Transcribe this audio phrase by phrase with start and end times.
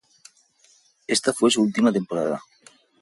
[1.07, 2.41] Ésta fue su última temporada.